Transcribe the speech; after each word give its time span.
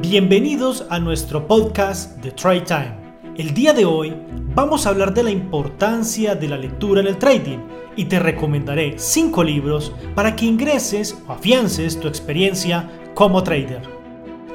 Bienvenidos 0.00 0.84
a 0.90 0.98
nuestro 0.98 1.46
podcast 1.46 2.18
de 2.18 2.32
Trade 2.32 2.60
Time. 2.62 2.94
El 3.36 3.54
día 3.54 3.72
de 3.72 3.86
hoy 3.86 4.14
vamos 4.54 4.84
a 4.84 4.90
hablar 4.90 5.14
de 5.14 5.22
la 5.22 5.30
importancia 5.30 6.34
de 6.34 6.48
la 6.48 6.58
lectura 6.58 7.00
en 7.00 7.06
el 7.06 7.16
trading 7.16 7.58
y 7.96 8.04
te 8.04 8.18
recomendaré 8.18 8.98
5 8.98 9.42
libros 9.42 9.92
para 10.14 10.36
que 10.36 10.44
ingreses 10.44 11.16
o 11.26 11.32
afiances 11.32 11.98
tu 11.98 12.08
experiencia 12.08 12.90
como 13.14 13.42
trader. 13.42 13.82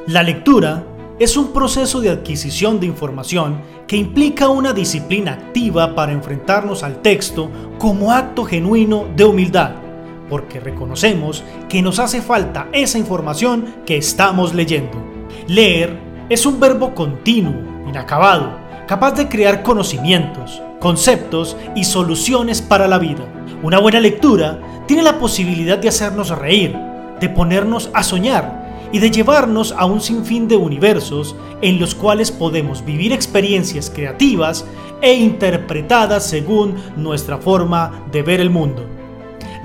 La 0.06 0.22
lectura 0.22 0.86
es 1.18 1.36
un 1.36 1.52
proceso 1.52 2.02
de 2.02 2.12
adquisición 2.12 2.80
de 2.80 2.86
información 2.86 3.62
que 3.88 3.98
implica 3.98 4.50
una 4.50 4.74
disciplina 4.74 5.34
activa 5.34 5.96
para 5.96 6.12
enfrentarnos 6.12 6.84
al 6.84 7.02
texto 7.02 7.50
como 7.80 8.12
acto 8.12 8.46
genuino 8.46 9.08
de 9.16 9.26
humildad, 9.26 9.87
porque 10.30 10.60
reconocemos 10.60 11.44
que 11.70 11.82
nos 11.82 12.00
hace 12.00 12.22
falta 12.22 12.68
esa 12.72 12.98
información 12.98 13.76
que 13.86 13.98
estamos 13.98 14.54
leyendo. 14.54 15.04
Leer 15.48 15.98
es 16.30 16.46
un 16.46 16.60
verbo 16.60 16.94
continuo, 16.94 17.88
inacabado, 17.88 18.58
capaz 18.88 19.12
de 19.12 19.28
crear 19.28 19.64
conocimientos, 19.64 20.62
conceptos 20.80 21.58
y 21.76 21.84
soluciones 21.84 22.62
para 22.62 22.88
la 22.88 23.00
vida. 23.00 23.26
Una 23.64 23.80
buena 23.80 24.00
lectura 24.00 24.60
tiene 24.88 25.04
la 25.04 25.20
posibilidad 25.20 25.78
de 25.78 25.90
hacernos 25.90 26.30
reír, 26.30 26.76
de 27.20 27.30
ponernos 27.30 27.90
a 27.94 28.04
soñar, 28.04 28.68
y 28.92 29.00
de 29.00 29.12
llevarnos 29.12 29.74
a 29.78 29.86
un 29.86 30.02
sinfín 30.02 30.48
de 30.48 30.56
universos 30.56 31.36
en 31.62 31.80
los 31.80 31.96
cuales 31.96 32.32
podemos 32.32 32.86
vivir 32.86 33.12
experiencias 33.12 33.90
creativas 33.90 34.66
e 35.02 35.14
interpretadas 35.14 36.26
según 36.26 36.76
nuestra 36.96 37.38
forma 37.38 38.06
de 38.12 38.22
ver 38.22 38.40
el 38.40 38.50
mundo. 38.50 38.97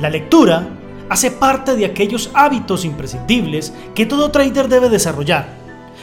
La 0.02 0.10
lectura 0.10 0.66
hace 1.08 1.30
parte 1.30 1.76
de 1.76 1.84
aquellos 1.84 2.32
hábitos 2.34 2.84
imprescindibles 2.84 3.72
que 3.94 4.04
todo 4.04 4.32
trader 4.32 4.66
debe 4.66 4.88
desarrollar. 4.88 5.46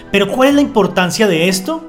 Pero 0.10 0.32
¿cuál 0.32 0.48
es 0.48 0.56
la 0.56 0.62
importancia 0.62 1.28
de 1.28 1.50
esto? 1.50 1.84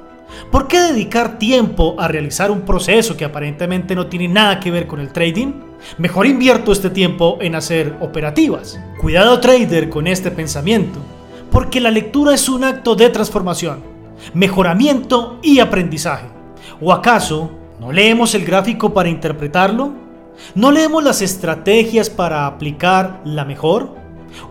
¿Por 0.50 0.67
qué 0.67 0.80
dedicar 0.80 1.39
tiempo 1.39 1.94
a 2.00 2.08
realizar 2.08 2.50
un 2.50 2.62
proceso 2.62 3.17
que 3.17 3.25
aparentemente 3.25 3.94
no 3.94 4.08
tiene 4.08 4.27
nada 4.27 4.58
que 4.58 4.72
ver 4.72 4.89
con 4.89 4.98
el 4.98 5.12
trading? 5.12 5.52
Mejor 5.98 6.27
invierto 6.27 6.72
este 6.72 6.91
tiempo 6.91 7.39
en 7.41 7.55
hacer 7.55 7.94
operativas. 8.00 8.80
Cuidado 9.00 9.39
trader 9.39 9.89
con 9.89 10.08
este 10.08 10.33
pensamiento 10.33 10.98
porque 11.52 11.80
la 11.80 11.92
lectura 11.92 12.34
es 12.34 12.48
un 12.48 12.64
acto 12.64 12.97
de 12.97 13.08
transformación, 13.11 13.84
mejoramiento 14.34 15.39
y 15.45 15.61
aprendizaje. 15.61 16.27
¿O 16.80 16.92
acaso 16.92 17.52
no 17.78 17.92
leemos 17.92 18.34
el 18.34 18.45
gráfico 18.45 18.92
para 18.92 19.08
interpretarlo? 19.08 20.09
¿No 20.55 20.70
leemos 20.70 21.05
las 21.05 21.22
estrategias 21.22 22.10
para 22.10 22.46
aplicar 22.46 23.20
la 23.24 23.44
mejor? 23.44 23.94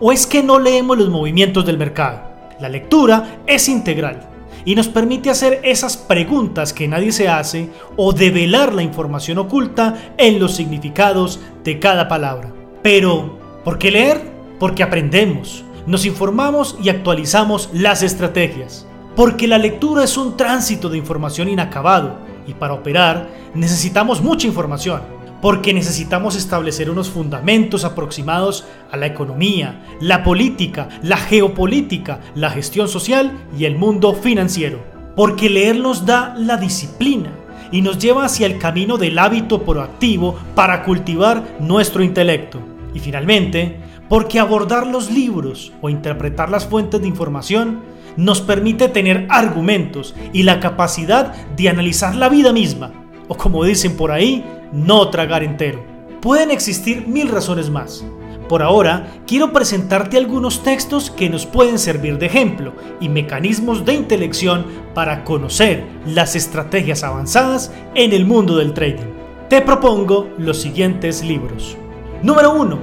¿O 0.00 0.12
es 0.12 0.26
que 0.26 0.42
no 0.42 0.58
leemos 0.58 0.98
los 0.98 1.08
movimientos 1.08 1.66
del 1.66 1.78
mercado? 1.78 2.22
La 2.60 2.68
lectura 2.68 3.40
es 3.46 3.68
integral 3.68 4.28
y 4.64 4.74
nos 4.74 4.88
permite 4.88 5.30
hacer 5.30 5.60
esas 5.64 5.96
preguntas 5.96 6.72
que 6.72 6.88
nadie 6.88 7.12
se 7.12 7.28
hace 7.28 7.70
o 7.96 8.12
develar 8.12 8.74
la 8.74 8.82
información 8.82 9.38
oculta 9.38 10.12
en 10.18 10.38
los 10.38 10.54
significados 10.54 11.40
de 11.64 11.78
cada 11.78 12.08
palabra. 12.08 12.52
Pero, 12.82 13.38
¿por 13.64 13.78
qué 13.78 13.90
leer? 13.90 14.30
Porque 14.58 14.82
aprendemos, 14.82 15.64
nos 15.86 16.04
informamos 16.04 16.76
y 16.82 16.88
actualizamos 16.88 17.70
las 17.72 18.02
estrategias. 18.02 18.86
Porque 19.16 19.48
la 19.48 19.58
lectura 19.58 20.04
es 20.04 20.16
un 20.16 20.36
tránsito 20.36 20.88
de 20.88 20.98
información 20.98 21.48
inacabado 21.48 22.18
y 22.46 22.54
para 22.54 22.74
operar 22.74 23.28
necesitamos 23.54 24.22
mucha 24.22 24.46
información. 24.46 25.19
Porque 25.40 25.72
necesitamos 25.72 26.36
establecer 26.36 26.90
unos 26.90 27.08
fundamentos 27.08 27.84
aproximados 27.84 28.66
a 28.90 28.96
la 28.96 29.06
economía, 29.06 29.82
la 30.00 30.22
política, 30.22 30.88
la 31.02 31.16
geopolítica, 31.16 32.20
la 32.34 32.50
gestión 32.50 32.88
social 32.88 33.32
y 33.58 33.64
el 33.64 33.76
mundo 33.76 34.14
financiero. 34.14 34.80
Porque 35.16 35.48
leer 35.48 35.76
nos 35.76 36.04
da 36.04 36.34
la 36.36 36.56
disciplina 36.56 37.30
y 37.72 37.82
nos 37.82 37.98
lleva 37.98 38.24
hacia 38.24 38.46
el 38.46 38.58
camino 38.58 38.98
del 38.98 39.18
hábito 39.18 39.62
proactivo 39.62 40.38
para 40.54 40.82
cultivar 40.82 41.56
nuestro 41.60 42.02
intelecto. 42.02 42.60
Y 42.94 42.98
finalmente, 42.98 43.80
porque 44.08 44.40
abordar 44.40 44.86
los 44.86 45.10
libros 45.10 45.72
o 45.80 45.88
interpretar 45.88 46.50
las 46.50 46.66
fuentes 46.66 47.00
de 47.00 47.08
información 47.08 47.80
nos 48.16 48.40
permite 48.40 48.88
tener 48.88 49.26
argumentos 49.30 50.14
y 50.32 50.42
la 50.42 50.58
capacidad 50.58 51.32
de 51.56 51.68
analizar 51.68 52.16
la 52.16 52.28
vida 52.28 52.52
misma, 52.52 52.92
o 53.28 53.36
como 53.36 53.64
dicen 53.64 53.96
por 53.96 54.10
ahí, 54.10 54.44
no 54.72 55.08
tragar 55.10 55.42
entero. 55.42 55.84
Pueden 56.20 56.50
existir 56.50 57.06
mil 57.06 57.28
razones 57.28 57.70
más. 57.70 58.04
Por 58.50 58.62
ahora, 58.62 59.06
quiero 59.28 59.52
presentarte 59.52 60.16
algunos 60.16 60.64
textos 60.64 61.08
que 61.10 61.30
nos 61.30 61.46
pueden 61.46 61.78
servir 61.78 62.18
de 62.18 62.26
ejemplo 62.26 62.72
y 63.00 63.08
mecanismos 63.08 63.84
de 63.84 63.94
intelección 63.94 64.66
para 64.92 65.22
conocer 65.22 65.84
las 66.04 66.34
estrategias 66.34 67.04
avanzadas 67.04 67.72
en 67.94 68.12
el 68.12 68.26
mundo 68.26 68.56
del 68.56 68.74
trading. 68.74 69.06
Te 69.48 69.60
propongo 69.60 70.28
los 70.36 70.60
siguientes 70.60 71.22
libros. 71.22 71.76
Número 72.22 72.52
1. 72.52 72.78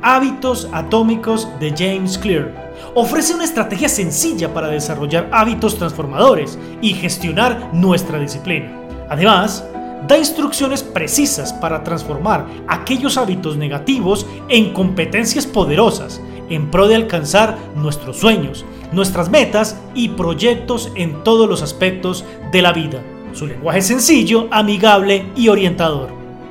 Hábitos 0.00 0.68
Atómicos 0.72 1.46
de 1.60 1.74
James 1.76 2.16
Clear. 2.16 2.72
Ofrece 2.94 3.34
una 3.34 3.44
estrategia 3.44 3.90
sencilla 3.90 4.52
para 4.52 4.68
desarrollar 4.68 5.28
hábitos 5.30 5.76
transformadores 5.76 6.58
y 6.80 6.94
gestionar 6.94 7.68
nuestra 7.74 8.18
disciplina. 8.18 8.72
Además, 9.10 9.62
da 10.06 10.18
instrucciones 10.18 10.82
precisas 10.82 11.52
para 11.52 11.84
transformar 11.84 12.46
aquellos 12.68 13.16
hábitos 13.16 13.56
negativos 13.56 14.26
en 14.48 14.72
competencias 14.72 15.46
poderosas 15.46 16.20
en 16.48 16.70
pro 16.70 16.88
de 16.88 16.96
alcanzar 16.96 17.56
nuestros 17.76 18.18
sueños, 18.18 18.64
nuestras 18.92 19.30
metas 19.30 19.80
y 19.94 20.10
proyectos 20.10 20.90
en 20.94 21.24
todos 21.24 21.48
los 21.48 21.62
aspectos 21.62 22.24
de 22.50 22.62
la 22.62 22.72
vida. 22.72 23.02
Su 23.32 23.46
lenguaje 23.46 23.78
es 23.78 23.86
sencillo, 23.86 24.48
amigable 24.50 25.26
y 25.34 25.48
orientador. 25.48 26.10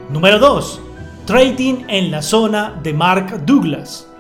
Número 0.10 0.40
2. 0.40 0.82
Trading 1.26 1.86
en 1.88 2.10
la 2.10 2.22
zona 2.22 2.80
de 2.82 2.94
Mark 2.94 3.46
Douglas. 3.46 4.11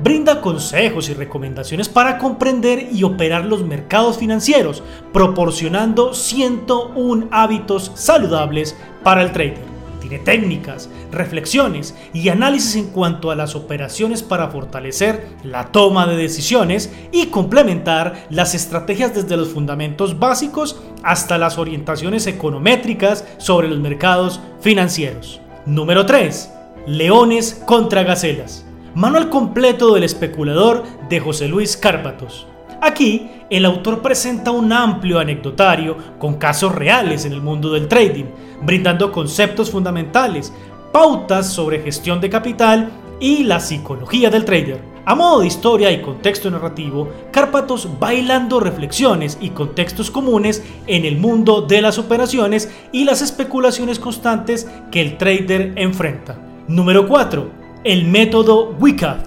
Brinda 0.00 0.40
consejos 0.40 1.08
y 1.08 1.14
recomendaciones 1.14 1.88
para 1.88 2.18
comprender 2.18 2.88
y 2.92 3.02
operar 3.02 3.44
los 3.44 3.64
mercados 3.64 4.18
financieros, 4.18 4.82
proporcionando 5.12 6.14
101 6.14 7.28
hábitos 7.32 7.90
saludables 7.94 8.76
para 9.02 9.22
el 9.22 9.32
trader. 9.32 9.58
Tiene 10.00 10.20
técnicas, 10.20 10.88
reflexiones 11.10 11.96
y 12.12 12.28
análisis 12.28 12.76
en 12.76 12.90
cuanto 12.90 13.32
a 13.32 13.34
las 13.34 13.56
operaciones 13.56 14.22
para 14.22 14.48
fortalecer 14.48 15.26
la 15.42 15.72
toma 15.72 16.06
de 16.06 16.16
decisiones 16.16 16.92
y 17.10 17.26
complementar 17.26 18.26
las 18.30 18.54
estrategias 18.54 19.14
desde 19.14 19.36
los 19.36 19.48
fundamentos 19.48 20.20
básicos 20.20 20.80
hasta 21.02 21.38
las 21.38 21.58
orientaciones 21.58 22.28
econométricas 22.28 23.24
sobre 23.38 23.68
los 23.68 23.80
mercados 23.80 24.40
financieros. 24.60 25.40
Número 25.66 26.06
3. 26.06 26.52
Leones 26.86 27.60
contra 27.66 28.04
Gacelas. 28.04 28.67
Manual 28.98 29.28
completo 29.28 29.94
del 29.94 30.02
especulador 30.02 30.82
de 31.08 31.20
José 31.20 31.46
Luis 31.46 31.76
Cárpatos. 31.76 32.48
Aquí, 32.82 33.30
el 33.48 33.64
autor 33.64 34.02
presenta 34.02 34.50
un 34.50 34.72
amplio 34.72 35.20
anecdotario 35.20 35.96
con 36.18 36.34
casos 36.34 36.74
reales 36.74 37.24
en 37.24 37.32
el 37.32 37.40
mundo 37.40 37.72
del 37.72 37.86
trading, 37.86 38.24
brindando 38.60 39.12
conceptos 39.12 39.70
fundamentales, 39.70 40.52
pautas 40.92 41.46
sobre 41.46 41.80
gestión 41.80 42.20
de 42.20 42.28
capital 42.28 42.90
y 43.20 43.44
la 43.44 43.60
psicología 43.60 44.30
del 44.30 44.44
trader. 44.44 44.80
A 45.04 45.14
modo 45.14 45.42
de 45.42 45.46
historia 45.46 45.92
y 45.92 46.02
contexto 46.02 46.50
narrativo, 46.50 47.08
Cárpatos 47.30 47.88
bailando 48.00 48.58
reflexiones 48.58 49.38
y 49.40 49.50
contextos 49.50 50.10
comunes 50.10 50.64
en 50.88 51.04
el 51.04 51.18
mundo 51.18 51.62
de 51.62 51.82
las 51.82 52.00
operaciones 52.00 52.68
y 52.90 53.04
las 53.04 53.22
especulaciones 53.22 54.00
constantes 54.00 54.68
que 54.90 55.00
el 55.00 55.16
trader 55.18 55.74
enfrenta. 55.76 56.36
Número 56.66 57.06
4. 57.06 57.57
El 57.84 58.06
método 58.06 58.74
WICAF. 58.80 59.20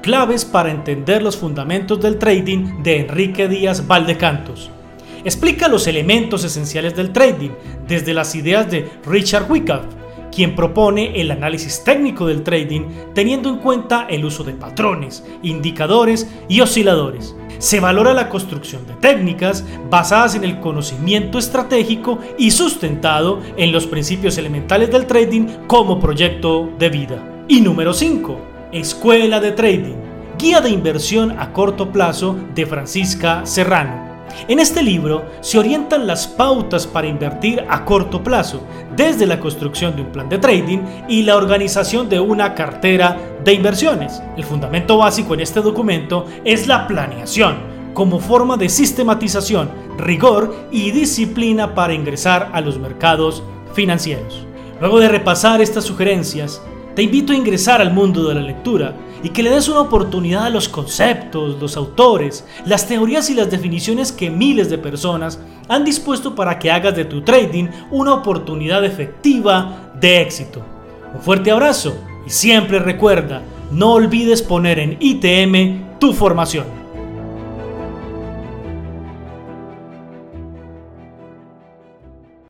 Claves 0.00 0.46
para 0.46 0.70
entender 0.70 1.22
los 1.22 1.36
fundamentos 1.36 2.00
del 2.00 2.16
trading 2.16 2.82
de 2.82 3.00
Enrique 3.00 3.46
Díaz 3.46 3.86
Valdecantos. 3.86 4.70
Explica 5.22 5.68
los 5.68 5.86
elementos 5.86 6.42
esenciales 6.42 6.96
del 6.96 7.12
trading 7.12 7.50
desde 7.86 8.14
las 8.14 8.34
ideas 8.34 8.70
de 8.70 8.88
Richard 9.04 9.50
Wyckoff, 9.50 9.84
quien 10.34 10.54
propone 10.56 11.20
el 11.20 11.30
análisis 11.30 11.84
técnico 11.84 12.26
del 12.26 12.42
trading 12.42 12.86
teniendo 13.14 13.50
en 13.50 13.58
cuenta 13.58 14.06
el 14.08 14.24
uso 14.24 14.44
de 14.44 14.54
patrones, 14.54 15.22
indicadores 15.42 16.26
y 16.48 16.62
osciladores. 16.62 17.36
Se 17.58 17.80
valora 17.80 18.14
la 18.14 18.30
construcción 18.30 18.86
de 18.86 18.94
técnicas 18.94 19.62
basadas 19.90 20.34
en 20.36 20.44
el 20.44 20.58
conocimiento 20.60 21.38
estratégico 21.38 22.18
y 22.38 22.50
sustentado 22.50 23.40
en 23.58 23.72
los 23.72 23.86
principios 23.86 24.38
elementales 24.38 24.90
del 24.90 25.06
trading 25.06 25.66
como 25.66 26.00
proyecto 26.00 26.70
de 26.78 26.88
vida. 26.88 27.36
Y 27.50 27.62
número 27.62 27.92
5. 27.92 28.38
Escuela 28.70 29.40
de 29.40 29.50
Trading. 29.50 29.96
Guía 30.38 30.60
de 30.60 30.70
inversión 30.70 31.36
a 31.36 31.52
corto 31.52 31.90
plazo 31.90 32.36
de 32.54 32.64
Francisca 32.64 33.44
Serrano. 33.44 34.24
En 34.46 34.60
este 34.60 34.84
libro 34.84 35.24
se 35.40 35.58
orientan 35.58 36.06
las 36.06 36.28
pautas 36.28 36.86
para 36.86 37.08
invertir 37.08 37.64
a 37.68 37.84
corto 37.84 38.22
plazo, 38.22 38.62
desde 38.94 39.26
la 39.26 39.40
construcción 39.40 39.96
de 39.96 40.02
un 40.02 40.12
plan 40.12 40.28
de 40.28 40.38
trading 40.38 40.78
y 41.08 41.22
la 41.22 41.36
organización 41.36 42.08
de 42.08 42.20
una 42.20 42.54
cartera 42.54 43.18
de 43.42 43.52
inversiones. 43.52 44.22
El 44.36 44.44
fundamento 44.44 44.98
básico 44.98 45.34
en 45.34 45.40
este 45.40 45.60
documento 45.60 46.26
es 46.44 46.68
la 46.68 46.86
planeación, 46.86 47.56
como 47.94 48.20
forma 48.20 48.58
de 48.58 48.68
sistematización, 48.68 49.68
rigor 49.98 50.68
y 50.70 50.92
disciplina 50.92 51.74
para 51.74 51.94
ingresar 51.94 52.50
a 52.52 52.60
los 52.60 52.78
mercados 52.78 53.42
financieros. 53.74 54.46
Luego 54.80 55.00
de 55.00 55.08
repasar 55.08 55.60
estas 55.60 55.82
sugerencias, 55.82 56.62
te 57.00 57.04
invito 57.04 57.32
a 57.32 57.36
ingresar 57.36 57.80
al 57.80 57.94
mundo 57.94 58.28
de 58.28 58.34
la 58.34 58.42
lectura 58.42 58.94
y 59.22 59.30
que 59.30 59.42
le 59.42 59.48
des 59.48 59.70
una 59.70 59.80
oportunidad 59.80 60.44
a 60.44 60.50
los 60.50 60.68
conceptos, 60.68 61.58
los 61.58 61.74
autores, 61.78 62.44
las 62.66 62.86
teorías 62.86 63.30
y 63.30 63.34
las 63.34 63.50
definiciones 63.50 64.12
que 64.12 64.28
miles 64.28 64.68
de 64.68 64.76
personas 64.76 65.40
han 65.66 65.82
dispuesto 65.82 66.34
para 66.34 66.58
que 66.58 66.70
hagas 66.70 66.94
de 66.94 67.06
tu 67.06 67.22
trading 67.22 67.68
una 67.90 68.12
oportunidad 68.12 68.84
efectiva 68.84 69.94
de 69.98 70.20
éxito. 70.20 70.60
Un 71.14 71.22
fuerte 71.22 71.50
abrazo 71.50 71.96
y 72.26 72.28
siempre 72.28 72.78
recuerda, 72.78 73.40
no 73.70 73.94
olvides 73.94 74.42
poner 74.42 74.78
en 74.78 74.98
ITM 75.00 75.98
tu 76.00 76.12
formación. 76.12 76.79